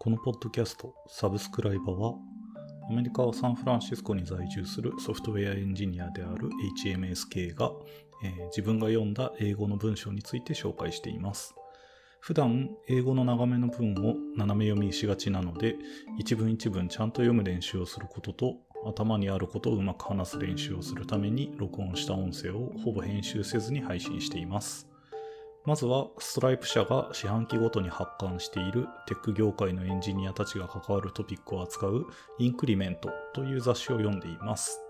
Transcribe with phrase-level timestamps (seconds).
[0.00, 2.14] このポッドキャスト、サブスクライバーは、
[2.88, 6.48] アメリカ・サンフランシスコに在住するソフトウェアエンジニアである
[6.86, 7.72] HMSK が、
[8.22, 11.52] えー自分が読んだ英語の文章について紹介しています。
[12.20, 15.74] 普段、英語の長めの文を斜め読みしがちなので、
[16.16, 18.54] 一文一文ちゃんと読む練習をすることと、
[18.86, 24.87] 頭にあることをうまく話す練習をするために録音した音声をほぼ編集せずに配信しています。
[25.68, 32.06] まずは、ストライプ社が四半期ごとに発刊しているテック業界のエンジニアたちが関わるトピックを扱う
[32.38, 34.80] インクリメントという雑誌を読んでいます。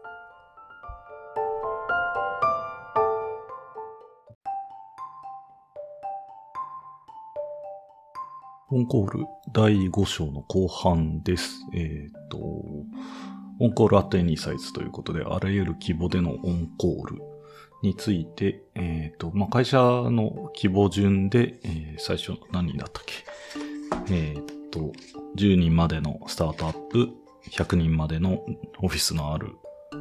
[8.70, 11.58] オンコール第5章の後半です。
[11.74, 17.37] えっ、と、オンコールアットエニーサイズということで、あらゆる規模でのオンコール
[17.82, 24.14] について、えっ、と、まあ、会社の規模順で、えー最初何人だったっけ？
[24.14, 24.92] えっ、と、
[25.36, 27.08] 10人までのスタートアップ、
[27.50, 28.44] 100人までの
[28.80, 29.56] オフィスのある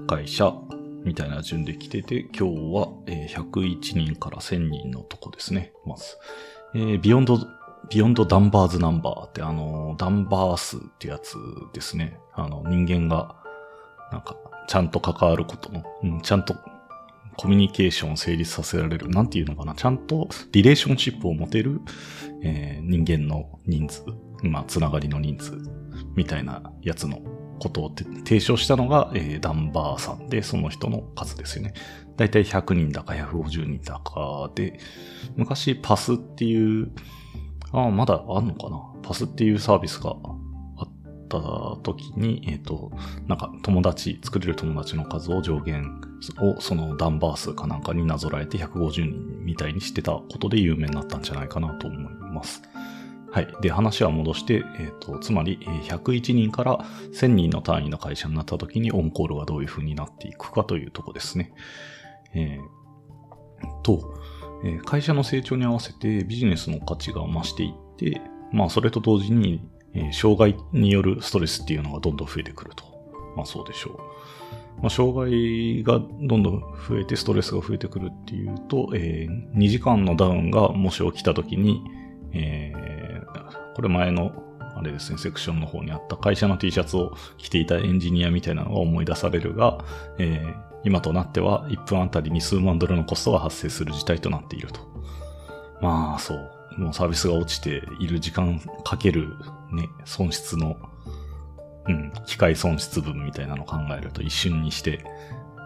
[0.08, 0.54] 会社、
[1.04, 2.44] みたいな順で来てて、今日
[2.74, 6.04] は、えー101人から1000人のとこですね、まず。
[6.76, 11.36] えー Beyond、Beyond Dunbar's Number ってあの、ダンバー数ってやつ
[11.74, 12.20] ですね。
[12.34, 13.36] あの、人間が、
[14.12, 14.36] なんか、
[14.68, 16.56] ちゃんと関わることの、うん、ちゃんと
[17.38, 21.82] コミュニケーションを成立させられる、なんていうのかな、ちゃんとリレーションシップを持てる、
[22.44, 24.04] えー人間の人数、
[24.44, 25.58] まあ、つながりの人数、
[26.16, 27.20] みたいなやつの
[27.60, 31.74] ことを提唱したのが、えーダンバーさんで、その人の数ですよね。
[32.16, 34.80] だいたい100人だか150人だかで、
[35.36, 36.92] 昔パスっていう、
[37.72, 40.16] ああ、まだあんのかなパスっていうサービスが
[41.28, 42.92] った時に、えっ、と、
[43.28, 46.02] なんか友達、作れる友達の数を上限
[46.40, 52.62] をそのダンバー数かなんかになぞらえて150人みたいにしてたことで有名になったんじゃないかなと思います。
[53.32, 53.48] はい。
[53.62, 56.78] で、話は戻して、えっ、と、つまり、101人から
[57.14, 61.54] 1000人の単位の会社になった時にオンコールがどういう風になっていくかというとこですね。
[62.34, 64.14] えーと、
[64.64, 68.22] えー会社の成長に合わせてビジネスの価値が増していって、
[68.52, 69.62] まあそれと同時に、
[69.98, 72.84] え障害によるストレスっていうのがどんどん増えてくると。
[73.36, 74.82] まあそうでしょう。
[74.82, 81.84] まあ障害がどんどん増えてストレスが増えてくるっていうと、えー2時間のダウンがもし起きた時に、
[82.34, 82.98] えー
[83.76, 84.44] これ前の
[84.76, 89.84] あれですね、セクションの方にあった会社の T シャツを着ていたエンジニアみたいなのが思い出されるが、
[90.20, 94.80] えー今となっては1分あたりに数万ドルのコストが発生する事態となっていると。
[95.82, 96.52] まあそう。
[96.78, 99.34] もうサービスが落ちている時間かける
[99.72, 100.78] ね、損失の、
[101.88, 105.04] うん、機械損失分みたいなのを考えると一瞬にして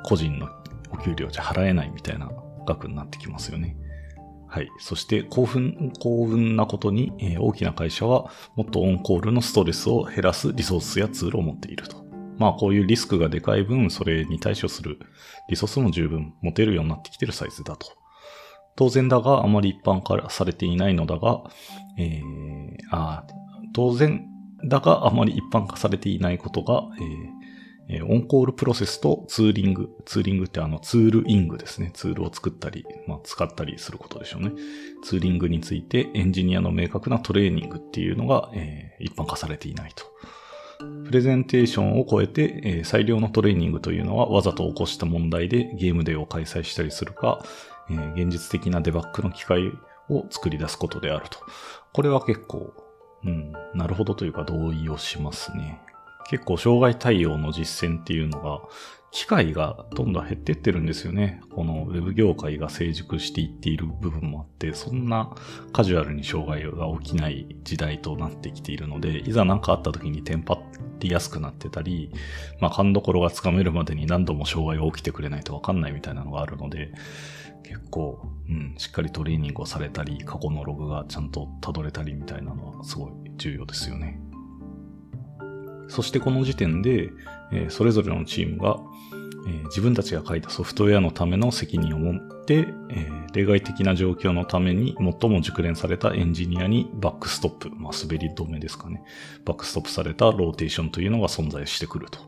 [0.03, 0.49] 個人の
[0.91, 2.29] お給料じゃ払えないみたいな
[2.65, 3.75] 額になってきますよね。
[4.47, 4.69] はい。
[4.79, 12.05] そして、興奮、幸運なことに、えー大きな会社は、もっとオンコールのストレスを減らすリソースやツールを持っていると。
[12.37, 14.99] まあ、こういうリスクがでかい分、それに対処する
[15.47, 17.87] リソースも十分持てるようになってきてるサイズだと。
[18.75, 21.43] 当然だが、あまり一般化されていないのだが、
[21.97, 24.27] えー、あー当然
[24.65, 27.41] だが、あまり一般化されていないことが、えー
[27.89, 29.89] え on-call process と tooling。
[30.05, 31.91] tooling ってあの tooling ですね。
[31.93, 34.51] ツールを作ったり、まあ、使ったりすることでしょうね。
[35.03, 40.05] tooling についてエンジニアの明確なトレーニングっていうのが、えー一般化されていないと。
[41.05, 47.43] プレゼンテーションを超えて、えー最良のトレーニングというのはわざと起こした問題でゲームデーを開催したりするか、
[47.89, 49.71] えー現実的なデバッグの機会
[50.09, 51.39] を作り出すことであると。
[51.91, 52.73] これは結構、
[53.25, 55.79] うん、なるほどというか同意をしますね。
[56.29, 58.61] 結構障害対応の実践っていうのが、
[59.11, 61.41] 機会がどんどん減ってってるんですよね。
[61.53, 65.35] このウェブ業界が成熟していっている部分もあって、そんな
[65.73, 70.57] カジュアルに障害が起きない時代となってきているので、いざ何かあった時にテンパ
[70.99, 72.11] りやすくなってたり、
[72.61, 76.93] まあ勘どころがつかめるまでに何度も障害が起きてくれないとわかんないみたいなのがあるので、
[77.63, 84.19] 結構、うん、しっかりトレーニングをされたり、過去のログがちゃんと辿れたりみたいなのはすごい重要ですよね。
[85.87, 87.11] そしてこの時点で、
[87.51, 88.79] えそれぞれのチームが、
[89.47, 99.03] え自分たちが書いたソフトウェアのための責任を持って、え例外的な状況のために最も熟練されたエンジニアにバックストップ、まあ、滑り止めですかね。
[99.45, 102.19] backstop されたローテーションというのが存在してくると。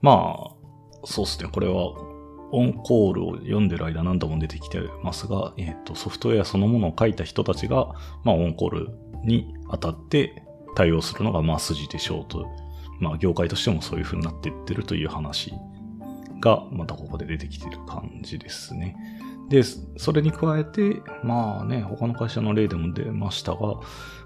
[0.00, 1.48] まあ、そうですね。
[1.50, 1.92] これは、
[2.52, 7.94] オンコールを読んでる間何度も出てきてますが、えっ、と、ソフトウェアそのものを書いた人たちが、
[8.24, 8.88] まあ、オンコール
[9.24, 10.42] に当たって
[10.74, 12.46] 対応するのが、まあ、筋でしょうと。
[12.98, 15.52] まあ、業界としてもそういう風になっていってるという話
[16.40, 18.96] が、またここで出てきてる感じですね。
[19.48, 23.74] で、それに加えて、まあね、他の会社の例でも出ましたが、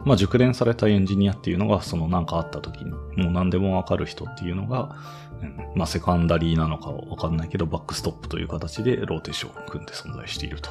[0.05, 4.97] まあ熟練されたエンジニアっていうのが、そのなんかあった時に、もう何でもわかる人っていうのが、
[5.43, 10.71] うん、まあ secondary なのかわかんないけど、 backstop という形でローテーションを組んで存在していると。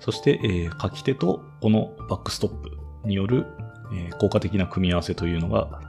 [0.00, 3.46] そして、えー、書き手とこの backstop による、
[3.92, 5.80] えー、効果的な組み合わせというのが、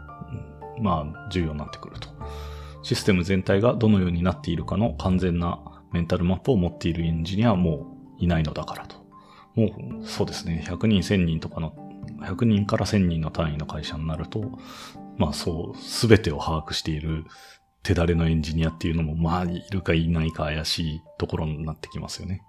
[0.77, 2.09] うん、まあ重要になってくると。
[2.83, 5.59] システム全体がどのようになっているかの完全な
[5.91, 8.97] メンタルマップを持っているエンジニアはもういないのだからと。
[9.55, 11.73] もう、そうですね、100人、1000人とかの、
[12.21, 14.59] 100人から1000人の単位の会社になると、
[15.17, 17.25] まあそう、すべてを把握している
[17.83, 22.41] 手だれのエンジニアっていうのも、まあ、いるかいないか怪しいところになってきますよね。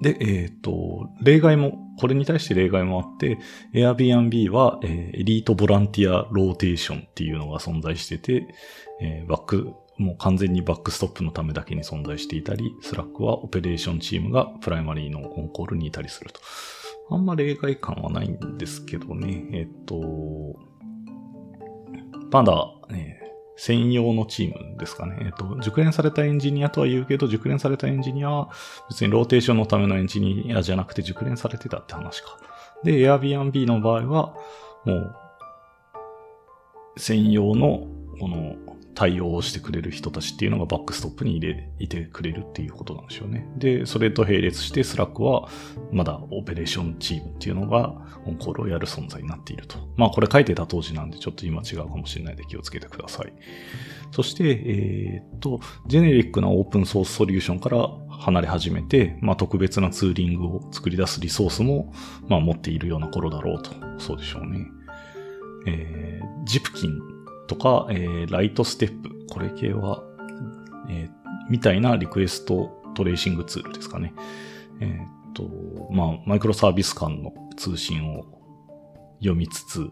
[0.00, 3.38] で、えっ、ー、と、例外も、これに対して例外もあって、
[3.74, 8.54] Airbnb は、えー、 elite volunteer rotation っていうのが存在してて、
[9.00, 16.40] えー、バック、もう完全に backstop のためだけに存在していたり、 Slack はオペレーションチームがプライマリーの on-call にいたりすると。
[17.10, 19.48] あんま例外感はないんですけどね。
[19.52, 20.56] えっ、と、
[22.30, 22.54] まだ、
[22.90, 23.18] ね、
[23.56, 25.18] 専用のチームですかね。
[25.22, 28.50] えっ、と、熟練されたエンジニアとは言うけど、熟練されたエンジニアは
[28.88, 32.38] 別にローテーションのためのエンジニアじゃなくて熟練されてたって話か。
[32.84, 34.34] で、Airbnb の場合は、
[34.84, 35.16] もう、
[36.96, 38.56] 専用の、この、
[38.98, 43.46] 対応をしてくれる人たちっていうのが backstop に入れ、いてくれるっていうことなんでしょうね。
[43.56, 45.48] で、それと並列して Slack は
[45.92, 47.94] まだオペレーションチームっていうのが
[48.26, 49.78] オンコールをやる存在になっていると。
[49.96, 53.32] まあこれ書いてた当時なんでちょっと今違うかもしれないで気をつけてください。
[54.10, 61.92] そして、えー、っと、ジェネリックなオープンソースソリューションから離れ始めて、まあ特別なツーリングを作り出すリソースも、
[62.26, 63.70] まあ持っているような頃だろうと。
[63.98, 64.66] そうでしょうね。
[65.68, 67.17] えー、ジプキン
[67.48, 70.04] とか、えー、ライトステップ、これ系は、
[70.88, 71.10] えー、
[71.50, 74.12] みたいなリクエストトレーシングツールですかね。
[74.80, 75.48] えー、っと、
[75.90, 78.24] まあ、マイクロサービス間の通信を
[79.18, 79.90] 読みつつ、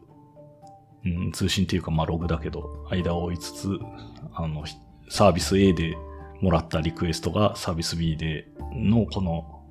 [1.05, 3.79] うん、通信っていうか、まあ、ログだけど、間を追いつつ、
[4.35, 4.65] あの、
[5.09, 5.97] サービス A で
[6.41, 9.65] もらったリクエストがサービス B でのこの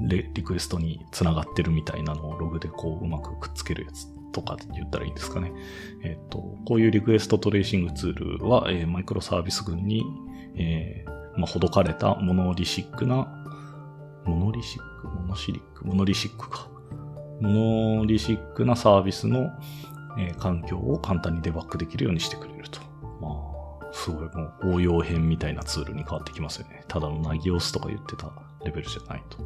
[0.00, 5.52] リクエストに繋がってるみたいなのをログでこううまくくっつけるやつとかって言ったらいいんですかね。
[6.02, 10.04] えっ、ー、と、こういう request tracing tool は、えー、マイクロサービス群に、
[10.56, 13.28] えー、まあ、ほどかれた monolithic な、
[14.24, 15.08] monolithic？
[15.08, 15.86] モノシリック？
[15.86, 16.68] monolithic か。
[17.40, 19.50] monolithic なサービスの、
[20.18, 22.80] えー、環境を簡単にデバッグできるようにしてくれると。
[23.20, 26.84] まあ、すごいもう応用編みたいなツールに変わってきますよね。
[26.88, 28.30] ただの Nagios とか言ってた
[28.64, 29.38] レベルじゃないと。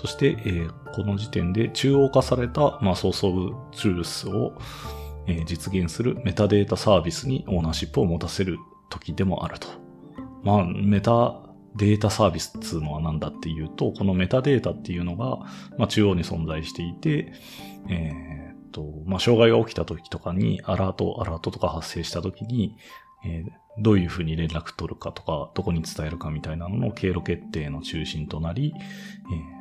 [0.00, 4.56] そして、えー、この時点で中央化された、まあ、 source of truth を、
[5.26, 8.58] えー、実現するメタデータサービスにオーナーシップを持たせる
[8.90, 9.66] 時でもあると。
[10.44, 11.40] まあ、メタ
[11.74, 15.38] データサービスっていうのは何だっていうと、このメタデータっていうのが、
[15.78, 17.32] まあ、中央に存在していて、
[17.88, 22.76] えー、と、まあ、障害が起きた時とかに、アラート、アラートとか発生した時に、
[23.26, 29.57] えー、どういうふうに連絡取るかとか、どこに伝えるかみたいなのの経路決定の中心となり、えー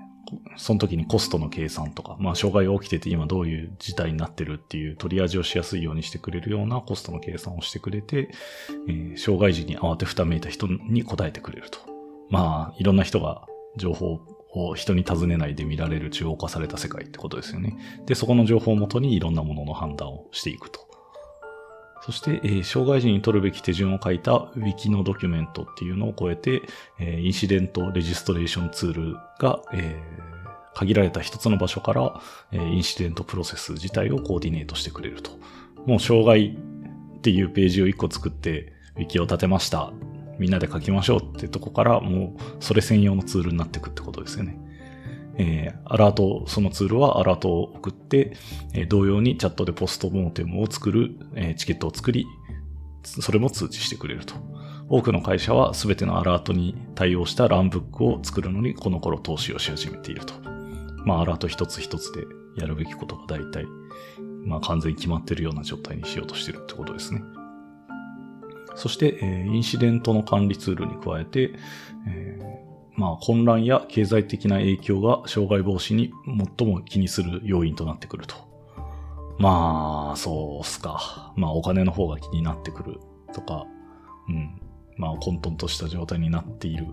[0.57, 8.29] その時にコストの計算とか、まあ、障害が起きてて今どういう事態になってるっていう取り味をしやすいようにしてくれるようなコストの計算をしてくれて、
[8.87, 11.79] えー、障害時に慌てふためいた人に答えてくれると。
[12.29, 13.45] まあ、いろんな人が
[13.77, 14.19] 情報
[14.53, 17.77] を人に尋ねないで見られる中央化された世界ってことですよね。
[18.05, 20.86] で、そこの情報をもとにいろんなものの判断をしていくと。
[22.01, 26.61] そして、えー、障害時に取るべき手順を書いた Wiki のドキュメントっていうのを超えて、
[26.99, 35.31] えー、インシデントレジストレーションツールが、えー、限られた一つの場所から、えー、インシデントプロセス自体をコーディネートしてくれると。
[35.85, 36.57] もう障害
[37.17, 39.91] っていうページを一個作って、Wiki を立てました。
[40.39, 44.59] みんなで書きましょうってとこから、もうそれ専用のツールになっていくってことですよね。
[45.37, 48.33] えー、アラート、そのツールはアラートを送って、
[48.73, 52.25] えー、同様にチャットでポストモーテムを作る、えー、チケットを作り、
[53.03, 54.35] それも通知してくれると。
[54.89, 60.33] 多くの会社は全てのアラートに対応したランブックを作るのにこの頃投資をし始めていると。
[61.05, 62.25] まあアラート一つ一つで
[62.55, 63.65] やるべきことが大体、
[64.45, 67.21] まあ完全に決まってるような状態にしようとしてるってことですね。
[68.75, 71.53] そして、えー、インシデントの管理ツールに加えて、
[72.07, 72.56] え
[72.97, 76.11] まあ、混乱や経済的な影響が障害防止に
[76.57, 78.35] 最も気にする要因となってくると。
[79.37, 81.31] まあ、そうっすか。
[81.35, 82.99] まあ、お金の方が気になってくる
[83.33, 83.67] とか、
[84.27, 84.59] うん。
[84.97, 86.87] まあ、混沌とした状態になっている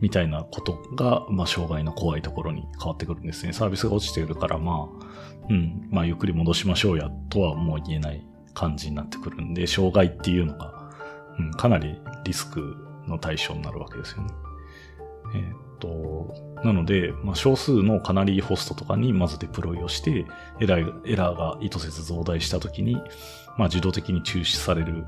[0.00, 3.52] みたいなことが、まあ、障害の怖いところに変わってくるんですね。
[3.52, 5.06] サービスが落ちているから、まあ、
[5.50, 10.90] うん、まあ、ゆっくり戻しましょうや、とはもう言えない感じになってくるんで、障害っていうのが、
[11.38, 14.30] うん、かなりリスクの対象になるわけですよね。
[15.34, 20.26] えっと、なので、まあ、少数のカナリーホストとかにまずデプロイをして、
[20.60, 22.96] エラーエラーが意図せず増大したときに、
[23.56, 25.04] まあ、自動的に中止される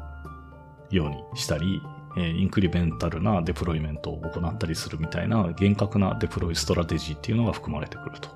[0.90, 1.80] ようにしたり、
[2.16, 8.28] えー、 incremental な deployment を行ったりするみたいな厳格な deploy strategy っていうのが含まれてくると。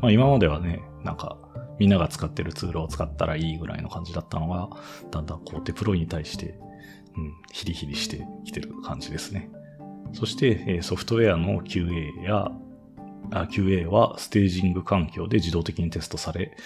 [0.00, 1.36] まあ今まではね、なんか
[1.78, 4.68] みんなが使ってるツールを使ったらいいぐらいの感じだったのが、
[5.10, 6.58] だんだんこうデプロイに対して、
[7.16, 9.50] うん、ヒリヒリしてきてる感じですね。
[10.12, 12.50] そして、ソフトウェアの QA や
[13.30, 16.56] QA はステージング環境で自動的にテストされ、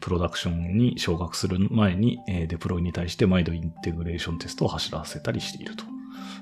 [0.00, 5.84] プロダクションに昇格する前に、デプロイに対して毎度インテグレーションテストを走らせたりしていると。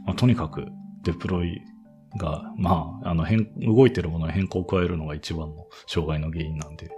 [0.04, 0.66] まあ、とにかく
[1.04, 1.62] デプロイ
[2.18, 6.90] が、まあ、あの変、動いてるものに変更を加えるのが一番の障害の原因なんで、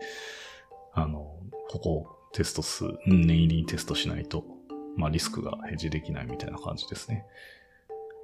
[0.95, 1.37] あの、
[1.71, 4.45] ここをテスト数、念入りにテストしないと、
[4.97, 7.25] まあリスクがヘッジできないみたいな感じですね。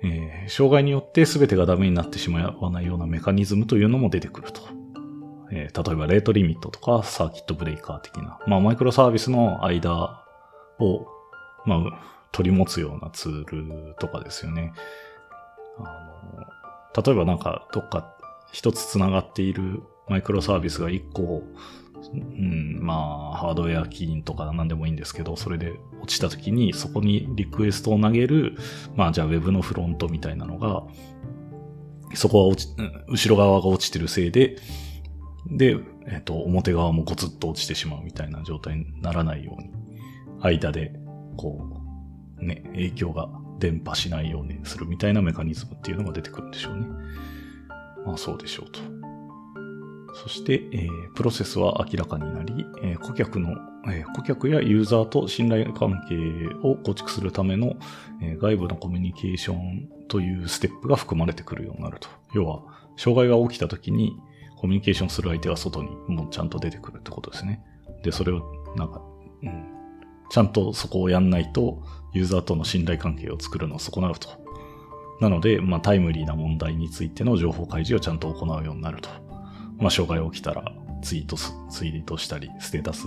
[0.02, 4.62] えー、障害によって全てがダメになってしまわないようなメカニズムというのも出てくると。
[5.52, 10.24] えー、例えばレートリミットとかサーキットブレイカー的な、まあマイクロサービスの間
[10.78, 11.06] を、
[11.66, 14.72] まあ、取り持つようなツールとかですよね。
[15.78, 15.82] あ
[16.96, 18.16] の例えばなんかどっか
[18.52, 21.42] 一つ繋がっているマイクロサービスが一個
[22.12, 28.56] うん、まあ、ハードウェアキーとか何でもいいんですけど、それで落ちた時にそこにリクエストを投げる、
[28.96, 30.84] まあじゃあ Web のフロントみたいなのが、
[32.14, 32.74] そこは落ち、
[33.08, 34.56] 後ろ側が落ちてるせいで、
[35.46, 39.70] で、えっ、と、表側もゴツッと落ちてしまうみたいな状態にならないように、
[40.40, 40.92] 間で、
[41.36, 41.80] こ
[42.40, 46.86] う、ね、影響が伝播しないようにするみたいなメカニズムっていうのが出てくるんでしょうね。
[48.04, 48.99] まあそうでしょうと。
[50.14, 56.16] そして、えー、プロセスは明らかになり、えー、顧客の、えー、顧客やユーザーと信頼関係
[56.62, 57.76] を構築するための、
[58.22, 62.08] え外部のコミュニケーションというステップが含まれてくるようになると。
[62.34, 62.62] 要は、
[62.96, 64.18] 障害が起きた時に
[64.56, 67.62] コミュニケーションする相手が外にもうちゃんと出てくるってことですね。
[68.02, 68.42] で、それを、
[68.76, 69.00] なんか、
[69.42, 69.64] うん、
[70.30, 74.28] ちゃんとそこをやんないと、ユーザーとの信頼関係を作るのを損なうと。
[75.20, 79.08] なので、まあ、タイムリーな問題についての情報開示をちゃんと行うようになると。
[79.80, 80.72] まあ、障害起きたら
[81.02, 83.06] ツイートす、ツイートしたり、ステータス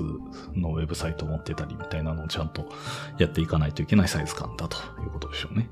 [0.56, 2.70] のウェブサイトを持ってたりみたいなのをちゃんと
[3.18, 5.70] やっていかないといけないサイズ感だということでしょうね。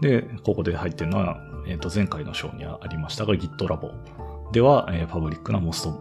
[0.00, 5.92] で、ここで入ってるのは、えっ、ー、と、前回の章にありましたが GitLab では、えー、パブリックなモスト、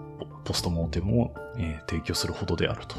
[0.44, 2.96] ポストモーテムを、えー、提供するほどであると。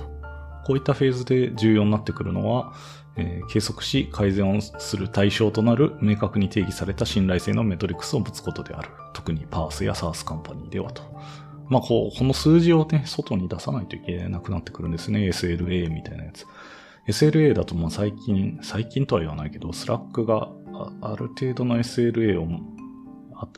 [0.65, 2.73] こういったフェーズで重要になってくるのは、
[3.17, 8.91] え、計測し改善をする対象となる明確に定義された信頼性のメトリクスを持つことである。
[9.15, 11.03] 特にパースやサースカンパニーではと。
[11.69, 15.29] まあ、こう、この数字をね、外に出さないといけなくなってくるんですね。
[15.29, 16.47] SLA みたいなやつ。
[17.09, 20.51] SLA だとまあ最近、最近とは言わないけど、 Slack が
[21.01, 22.47] ある程度の SLA を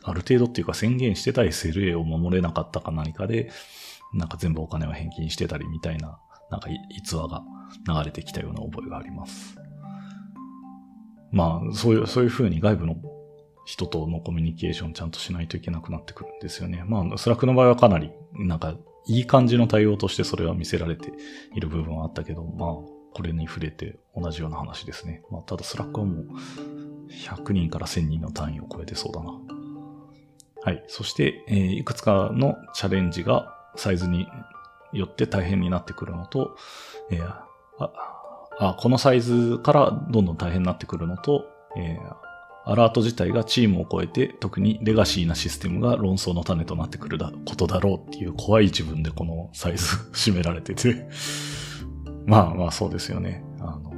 [0.03, 3.49] あ、る程度っていうか宣言してた SLA を守れなかったか何かで、
[4.13, 7.43] なんか全部お金を返金してたりみたいな、なんか逸話が
[7.87, 9.55] 流れてきたような覚えがあります。
[11.31, 12.95] まあ、そういう、そういう風に外部の
[13.65, 16.83] 人とのコミュニケーションちゃんとしないといけなくなってくるんですよね。
[16.87, 18.75] まあ、 Slack の場合はかなり、なんか、
[19.05, 21.11] いい感じの対応としてそれは見せられて
[21.55, 22.69] いる部分はあったけど、まあ、
[23.13, 25.23] これに触れて同じような話ですね。
[25.31, 26.25] まあ、ただ Slack はもう、
[27.11, 29.39] 100人から1000人の単位を超えてそうだな。
[30.61, 30.83] はい。
[30.87, 34.27] そして、えー、いくつかのチャレンジがサイズに
[34.93, 36.55] よって大変になってくるのと、
[37.11, 37.35] えー、
[37.79, 41.45] あこのサイズからどんどん大変になってくるのと、
[41.77, 42.15] えー、
[42.65, 51.07] アラート自体がチームを超えて、特にレガシーなシステムが論争の種となってくることだろうっていう怖い自分でこのサイズ占められてて
[52.27, 53.43] まあまあそうですよね。
[53.59, 53.93] あの、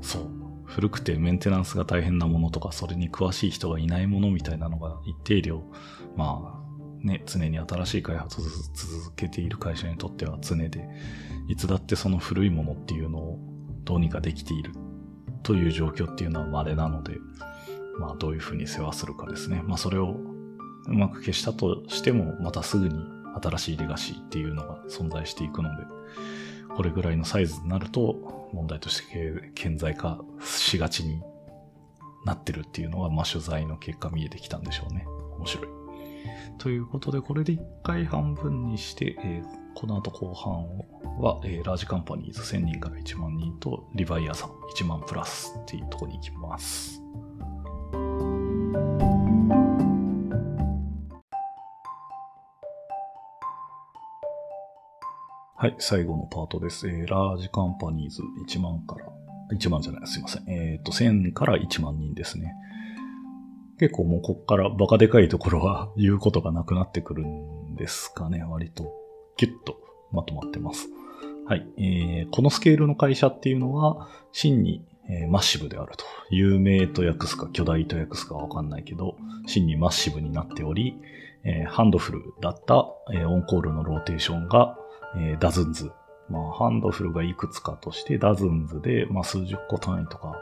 [0.00, 0.22] そう。
[0.64, 5.62] 古くてメンテナンスが大変なものとか、それに詳しい人がいないものみたいなのが一定量、
[6.16, 6.65] まあ、
[7.06, 10.88] ね、常に新しい開発を続けている会社にとっては常で、
[11.48, 13.38] いつだってその古いものっていうのを
[13.84, 14.72] どうにかできている
[15.42, 17.12] という状況っていうのは稀なので、
[18.00, 19.62] まあどういうふうに世話するかですね。
[19.64, 20.16] まあそれを
[20.88, 22.98] うまく消したとしても、またすぐに
[23.40, 25.84] 新しいレガシーっていうのが存在していくので、
[26.74, 31.22] これぐらいのサイズになると問題として顕在化しがちに
[32.24, 35.06] なってるっていうのは、まあ取材の結果見えてきたんでしょうね。
[35.38, 35.75] 面白い。
[36.58, 40.64] ということで、これで一回半分にして、えー、この後後半
[41.18, 47.02] は、えー、ラージカンパニーズ1000人から1万人とリヴァイアさん1万プラスっていうところに行きます。
[55.58, 56.86] はい、最後のパートです。
[56.86, 59.06] えー、ラージカンパニーズ1万から、
[59.56, 60.44] 1万じゃない、すいません。
[60.48, 62.54] えっ、ー、と、1000から1万人ですね。
[63.78, 68.42] 結構もうこっからバカでかいところは言うことがなくなってくるんですかね。
[68.42, 68.92] 割と
[69.36, 69.78] キュッと
[70.12, 70.88] まとまってます。
[71.46, 71.66] はい。
[71.78, 76.04] えー、このスケールの会社っていうのは、真に、えー、 massive であると。
[76.30, 79.16] 有名と訳すか巨大と訳すかわかんないけど、
[79.46, 80.96] 真に massive になっており、
[81.44, 84.76] えー、 handful だった、えー、 on-call のローテーションが、
[85.16, 85.92] えー、 dozens。
[86.28, 90.36] まあ、 handful がいくつかとして、 dozens で、まあ、数十個単位とか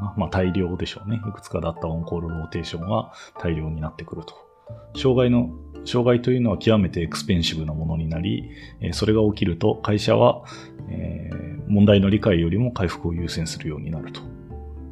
[0.00, 0.14] な。
[0.16, 1.20] まあ、大量でしょうね。
[1.28, 4.34] いくつかだった on-call rotation は大量になってくると。
[4.96, 5.50] 障害の、
[5.84, 8.50] 障害というのは極めてエクスペンシブなものになり、
[8.92, 10.42] それが起きると会社は、
[10.88, 14.20] えー、問題の理解よりも回復を優先するようになると。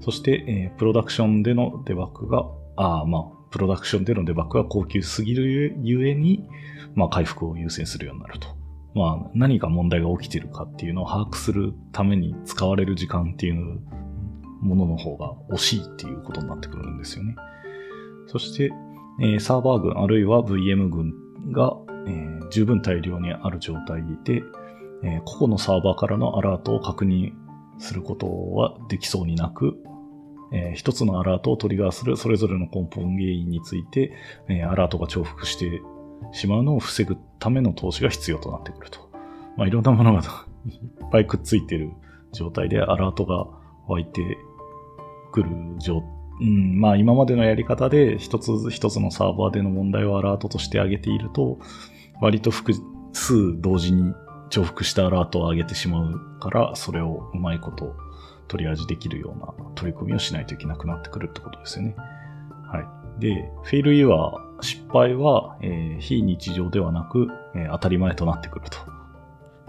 [0.00, 2.46] そして、えー、プロダクションでのデバッグが、
[2.76, 6.48] あまあ、プロダクションでのデバッグが高級すぎるゆえに、
[6.94, 8.48] まあ、回復を優先するようになると。
[8.94, 13.80] まあ、何が問題が起きているかっていうのを把握するために使われる時間っていう
[14.60, 17.36] ものの方が惜しいっていうことになってくるんですよね。
[18.26, 18.70] そして、
[19.20, 21.12] えー、サーバー群あるいは VM 群
[21.52, 24.42] が、えー、十分大量にある状態で、
[25.02, 27.32] えー、個々のサーバーからのアラートを確認
[27.78, 29.78] することはできそうになく、
[30.52, 34.12] えー、一つのアラートをトリガーするそれぞれの根本原因について、
[34.48, 35.82] えー、アラートが重複して
[36.32, 39.08] しまうのを防ぐための投資が必要となってくると。
[39.56, 40.20] まあ、いろんなものが
[40.66, 41.90] いっぱいくっついている
[42.32, 43.46] 状態でアラートが
[43.88, 44.38] 湧いて
[45.32, 46.02] くる状
[46.40, 51.58] うん、まあ今までのやり方で一つ一つのサーバーでの問題をアラートとして上げていると、
[52.20, 52.74] 割と複
[53.12, 54.14] 数同時に
[54.50, 57.96] 重複したアラートを上げてしまうから、それをうまいこと
[58.46, 61.94] 取り味できるような取り組みをしないといけなくなってくるってことですよね。
[61.96, 62.80] は
[63.18, 63.20] い。
[63.20, 68.78] で、フェイルユア、失敗は、えー、非日常ではなく、えー、当たり前となってくると。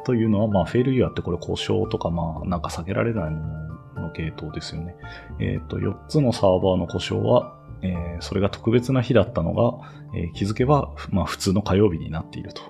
[0.06, 3.69] というのは、まあ、フェイルユアってこれ故障とか、まあ、なんか避けられないもの
[4.12, 4.96] 系統ですよね。
[5.39, 12.62] えっ、ー、と、4つのサーバーの故障は、えー、それが特別な日だったのが、えー、気づけば、まあ、普通の火曜日になっていると。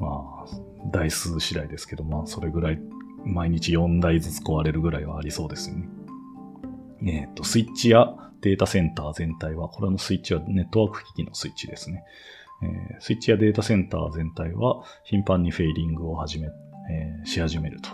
[0.00, 2.80] まあ、台数次第ですけど、まあ、それぐらい、
[3.24, 5.88] 毎日4台ずつ壊れるぐらいはありそうですよね。
[7.06, 12.04] えっ、と、スイッチやデータセンター全体は、これのスイッチはネットワーク機器のスイッチですね。
[12.62, 16.48] え、スイッチやデータセンター全体は頻繁にフェイリングを始め、
[16.90, 17.90] え、し始めると。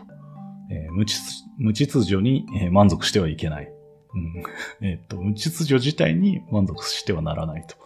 [0.70, 1.20] え、無秩
[1.62, 3.72] 無秩序に、満足してはいけない。
[4.14, 7.76] うん、えっと、無秩序自体に満足してはならないと。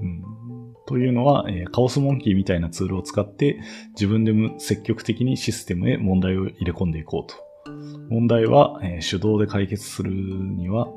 [0.00, 3.60] うん、というのは、えー、カオスモンキーみたいなツールを使って
[3.94, 7.36] 自分でも積極的にシステムへ問題を入れ込んでいこうと。
[8.08, 10.88] 問題は、えー、手動で解決するには、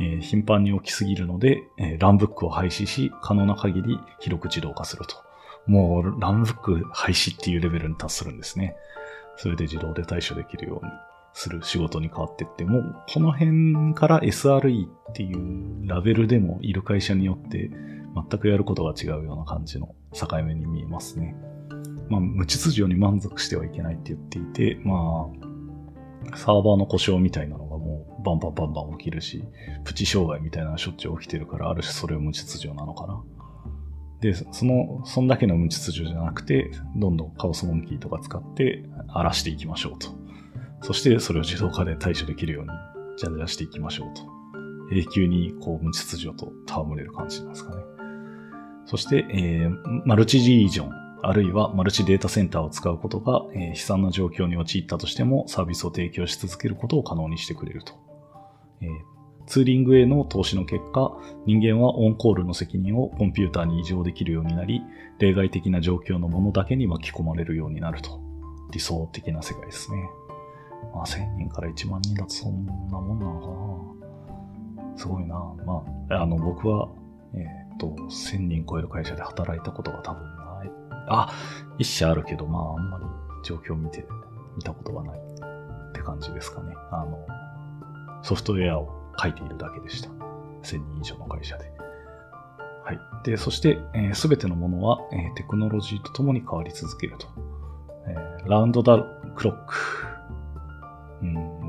[0.00, 5.16] えー、頻繁に起きすぎるので、えー、ランブックを廃止し、可能な限り広く自動化すると。
[5.66, 8.76] もう、ランブック廃止っていうレベルに達するんですね。
[9.36, 10.92] それで自動で対処できるように
[11.34, 12.80] する仕事に変わっていっても、
[13.12, 17.70] この辺から SRE っていうラベルでもいる会社によって
[18.14, 21.34] 全くやることが違うような感じの境目に見えますね。
[22.08, 24.42] まあ、無秩序に満足してはいけないって言ってい
[24.74, 25.28] て、ま
[26.32, 29.44] あ、サーバーの故障みたいなのがもうバンバンバンバン起きるし、
[29.82, 33.22] プチ障害みたいなのがしょっちゅう起きてるから、ある種それを無秩序なのかな。
[34.20, 40.23] で、その、そんだけの無秩序じゃなくて、どんどんカオスモンキーとか使って荒らしていきましょうと。
[40.84, 42.70] そしてそれを自動化で対処できるように、
[43.16, 44.22] じゃじゃしていきましょうと。
[44.94, 47.82] 永久にこう無秩序と戯れる感じなんですかね。
[48.84, 50.90] そして、えー、マルチリージョン、
[51.22, 57.94] あるいはマルチデータセンターを使うことが、えー、悲惨な状況に陥ったとしてもサービスを提供し続けることを可能にしてくれると。
[58.82, 58.88] えー
[59.46, 64.80] ツーリングへの投資の結果、人間はオンコールの責任をコンピューターに異常できるようになり、
[65.18, 68.22] 例外的な状況のものだけに巻き込まれるようになると。
[68.72, 70.08] 理想的な世界ですね。
[70.92, 73.40] まあ、1000人から1万人だとそんなもんなの
[74.76, 74.96] かな。
[74.96, 75.34] すごいな。
[75.64, 76.88] まあ、あの、僕は、
[77.34, 77.38] え
[77.74, 80.70] っ、と、1000人超える会社で働いたことが多分ない。
[81.08, 81.32] あ、
[81.78, 83.04] 一社あるけど、まあ、あんまり
[83.44, 84.06] 状況を見て、
[84.56, 86.74] 見たことがないって感じですかね。
[86.90, 87.26] あの、
[88.22, 90.10] ソフトウェアを書いているだけでした。
[90.62, 91.72] 1000人以上の会社で。
[92.84, 92.98] はい。
[93.24, 93.78] で、そして、
[94.12, 97.26] す、え、べ、てのものは、えー、テクノロジーとともに変わり続けると。
[98.06, 98.98] えー、ラウンドダ
[99.34, 99.74] クロック。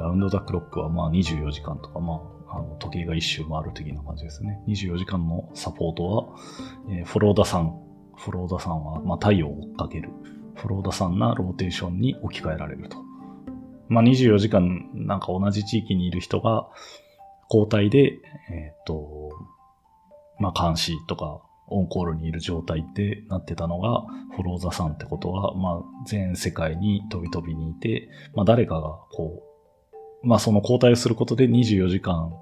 [0.06, 4.62] ラウンドダクロックはまあ24時間とか、まあ、あの時計が一周回る的な感じですね。
[4.68, 6.36] 24時間のサポートは、
[6.90, 7.82] えー、フォローダさん。
[8.18, 10.10] フォローダさんは、まあ、太陽を追っかける。
[10.56, 12.98] フォローダさんなローテーションに置き換えられると。
[13.90, 16.70] まあ、24時間なんか同じ地域にいる人が、
[17.50, 18.20] 交代で、
[18.52, 19.32] えっ、ー、と、
[20.40, 29.45] まあ、監視とか、オンコールにいる状態ってなってたのが、フォローザさんってことは、まあ、全世界に飛び飛びにいて、まあ、誰かがこう、
[30.24, 32.34] まあ、その交代をすることで24時間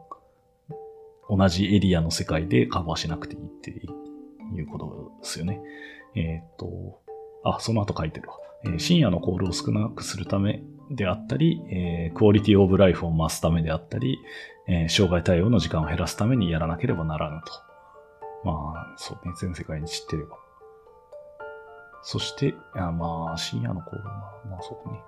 [1.30, 5.60] 同じエリアの世界でカバーしなくていいっていうことですよね。
[6.16, 7.02] えっ、と、
[7.44, 8.36] あ、その後書いてるわ。
[8.66, 14.20] え深夜のコールを少なくするためであったり、えークオリティオブライフを増すためであったり、
[14.68, 17.52] え障害対応の時間を減らすためにやらなければならぬと。
[18.44, 20.38] まあ、そうね、全世界に知ってれば。
[22.04, 24.14] そして、あまあ、深夜のコールは、
[24.50, 25.00] まあそうね。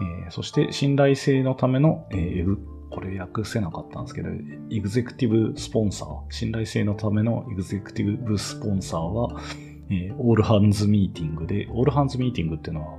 [0.00, 2.56] えーそして、信頼性のための、えー
[2.90, 4.30] これ訳せなかったんですけど、
[4.70, 9.40] エグゼクティブスポンサー、信頼性のためのエグゼクティブスポンサーは、
[9.90, 12.98] えーオールハンズミーティングで、オールハンズミーティングっていうのは、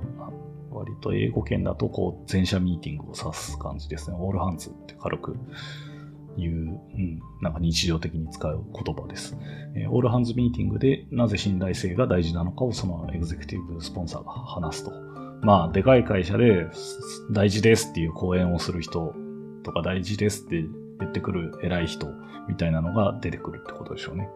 [0.70, 4.16] 割と英語圏だと、こう、全社ミーティングを指す感じですね。
[4.18, 5.36] オールハンズって軽く
[6.38, 9.36] 言う、うん、なんか日常的に使う言葉です。
[9.74, 15.09] えーオールハンズミーティングでなぜ信頼性が大事なのかをそのエグゼクティブスポンサーが話すと。
[15.42, 16.66] まあ、でかい会社で
[17.30, 19.14] 大事ですっていう講演をする人
[19.62, 20.62] とか大事ですって
[20.98, 22.08] 言ってくる偉い人
[22.48, 24.28] みたいなのが出てくるってことでしょうね。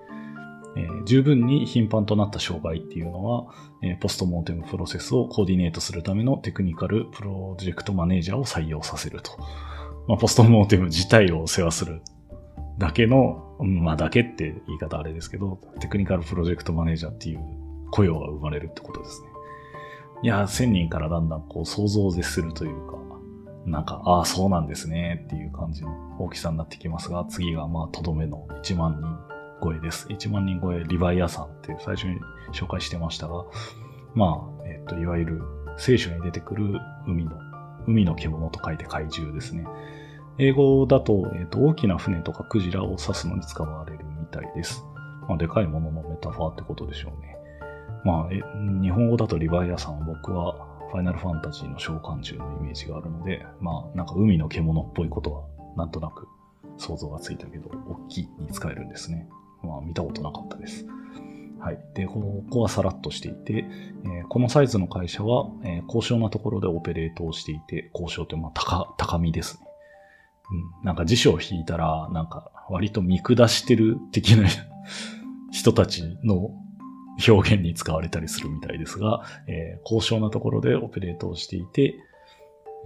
[0.76, 3.46] えー十分に頻繁となった障害っていうのは、
[3.82, 9.32] えーポストモーテムプロセスをコーディネートするためのテクニカルプロジェクトマネージャーを採用させると。
[10.08, 12.02] まあ、ポストモーテム自体を世話する
[12.78, 17.40] だけの、まあだけって言い方あれですけど、テクニカルプロジェクトマネージャーっていう
[17.90, 19.33] 雇用が生まれるってことですね。
[20.24, 22.96] いや、1000人からだんだんこう想像を絶するというか、
[23.66, 29.06] なんか、ああ、そうなんですねっていう感じの大きさになってきますが、次がまあとどめの1万人
[29.62, 30.06] 超えです。
[30.08, 32.18] 1万人超えリヴァイアさんっていう最初に
[32.54, 33.44] 紹介してましたが、
[34.14, 35.42] まあ、えっと、いわゆる
[35.76, 37.32] 聖書に出てくる海の、
[37.86, 39.66] 海の獣と書いて怪獣ですね。
[40.38, 44.86] 英語だと、えっと、大きな船とかクジラを指すのに使われるみたいです。
[45.28, 47.34] まあ、でかいもののメタファーってことでしょうね。
[48.04, 55.42] まあ、日本語だとリヴァイアさんは僕はファイナルファンタジーの召喚獣のイメージがあるので、まあ、なんか海の獣っぽいことは
[55.76, 56.28] なんとなく
[56.76, 59.28] 想像がついたけど、大きいに使えるんですね。
[59.62, 60.86] まあ、見たことなかったです。
[61.58, 61.78] はい。
[61.94, 63.64] で、この子はさらっとしていて、
[64.04, 69.66] えーこのサイズの会社は、えー高尚なところでオペレートをしていて、高尚ってまあ高、高みですね。
[70.80, 70.84] うん。
[70.84, 74.46] なんか辞書を引いたら、なんか割と見下してる的な
[75.52, 76.50] 人たちの
[77.26, 81.94] 表現に使われたりするみたいですが、えー高尚なところでオペレートをしていて、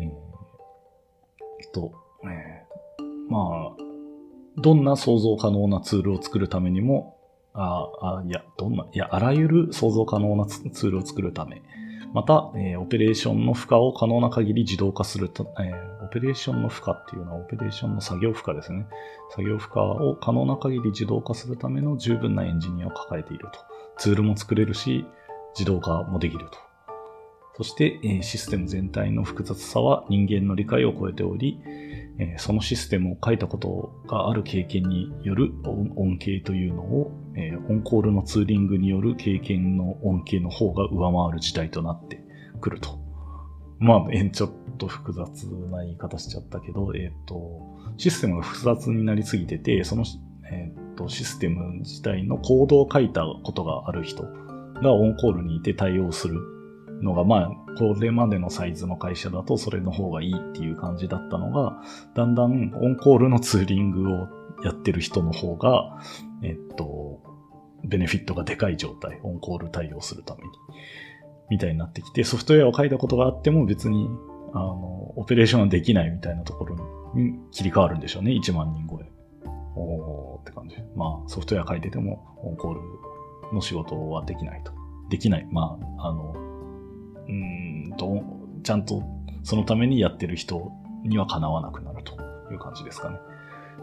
[0.01, 1.93] えーと、
[2.25, 3.83] えーまあ、
[4.57, 7.17] どんな想像可能なツールを作るためにも、
[7.55, 7.89] あ
[8.19, 11.63] あ、いや、どんな、いや、あらゆる想像可能なツールを作るため、
[12.15, 18.87] また、えーオペレーションの負荷を可能な限り自動化すると、えーオペレーションの負荷っていうのは、オペレーションの作業負荷ですね。
[19.31, 23.61] 作業負荷を可能な限り自動化するための十分なエンジニアを抱えていると。
[23.99, 25.05] ツールも作れるし、
[25.55, 26.68] 自動化もできると。
[27.59, 31.59] そして、システム全体の複雑さは人間の理解を超えており、
[32.37, 37.13] そのシステムを書いたことがある経験による恩恵というのを、
[37.69, 42.23] オンコールのツーリングによる経験の恩恵の方が上回る事態となって
[42.61, 43.01] くると。
[43.81, 50.05] まあ、ちょっと複雑な言い方しちゃったけど、えっ、と、システムが複雑になりすぎてて、その、
[50.49, 56.41] えっ、と、システム自体のコードを書いたことがある人がオンコールにいて対応する
[57.03, 61.83] のが、まあ、これまでのサイズの会社だとそれの方がいいっていう感じだったのが、
[62.15, 64.29] だんだんオンコールのツーリングを
[64.65, 66.01] やってる人の方が、
[66.43, 67.21] えっと、
[67.85, 70.49] ベネフィットがでかい状態、オンコール対応するために、
[71.51, 74.09] みたいになってきて、ソフトウェアを書いたことがあっても別に、
[74.53, 76.77] あの、オペレーションはできないみたいなところ
[77.15, 79.11] に切り替わるんでしょうね、1万人超え。
[79.77, 80.77] おーって感じ。
[80.97, 82.81] まあ、ソフトウェア書いてても、オンコール
[83.55, 84.73] の仕事はできないと。
[85.09, 85.49] できない。
[85.51, 86.35] まあ、あの、
[87.29, 88.23] うんと、
[88.63, 89.03] ちゃんと
[89.43, 90.73] そのためにやってる人
[91.05, 92.15] にはかなわなくなると
[92.53, 93.19] いう感じですかね。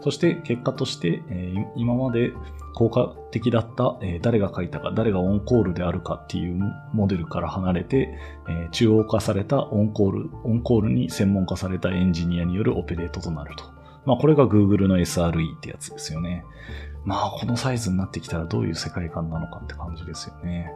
[0.00, 2.32] そして結果として、え今まで
[2.74, 6.60] 効果的だった、え誰が書いたか、誰がオンコールであるかっていう
[6.92, 13.64] モデルから離れて、え中央化されたオンコール、オンコールに専門化されたエンジニアによるオペレートとなると。
[14.04, 16.44] まあこれが Google の SRE ってやつですよね。
[17.04, 20.70] まあこのサイズになってきたらどういう世界観なのかって感じですよね。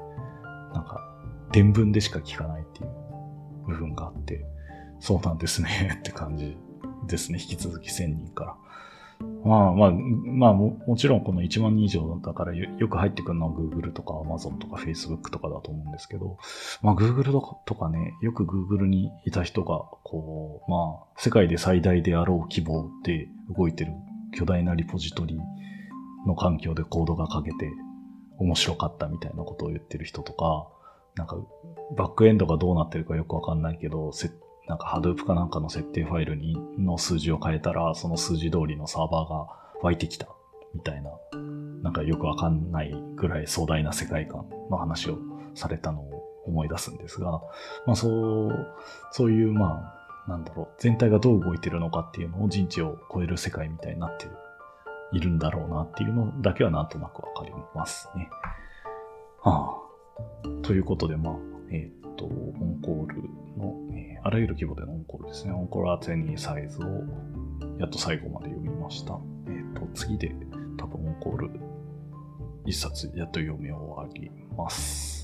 [0.73, 1.05] なんか、
[1.53, 2.91] 伝聞でしか聞かないっていう
[3.67, 4.45] 部分があって、
[5.01, 6.57] そうなんですね って感じ
[7.07, 7.39] ですね。
[7.41, 8.57] 引き続き1000人から。
[9.45, 16.39] まあまあ、まあももちろんこの1万人以上だからよく入ってくるのは Google とか Amazon とか Facebook とかだと思うんですけど、
[16.83, 17.33] まあ Google
[17.67, 23.93] とかね、よく Google にいた人が、こう、まあ世界で最大であろう規模で動いてる
[24.33, 25.39] 巨大なリポジトリ
[26.27, 27.71] の環境でコードが書けて
[28.39, 30.69] 面白かったみたいなことを言ってる人とか、
[31.17, 31.37] なんか
[31.97, 34.13] バックエンドがどうなってるかよくわかんないけど、
[34.69, 39.47] なんか Hadoop かなんかの設定ファイルにの数字を変えたら、その数字通りのサーバーが
[39.83, 40.29] 湧いてきた
[40.75, 41.11] みたいな、
[41.83, 45.19] なんかよくわかんないぐらい壮大な世界観の話を
[45.55, 47.33] されたのを思い出すんですが、
[47.87, 48.75] まあそう、
[49.11, 49.95] そういうま
[50.27, 54.27] あ、なんだろう、全体がどう動いてるのかっていうのを人知を超える世界みたいになって
[55.13, 58.31] いるんだろうなっていうのだけはなんとなくわかりますね。
[59.43, 59.80] はあ、
[60.63, 61.37] ということで、まあ、
[61.71, 63.23] えっ、と、オンコール
[63.57, 65.53] の、えー、あらゆる規模でのオンコールですね。
[65.53, 66.85] オンコールアーツエニーサイズを
[67.79, 69.19] やっと最後まで読みました。
[69.49, 70.35] えっ、と、次で
[70.77, 71.51] 多分オンコール
[72.67, 75.20] 一冊やっと読み終わります。